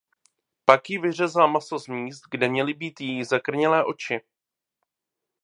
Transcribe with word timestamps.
Pak 0.65 0.85
ji 0.89 0.97
vyřezal 0.99 1.47
maso 1.47 1.79
z 1.79 1.87
míst 1.87 2.21
kde 2.31 2.49
měly 2.49 2.73
být 2.73 3.01
její 3.01 3.23
zakrnělé 3.23 3.85
oči. 3.85 4.21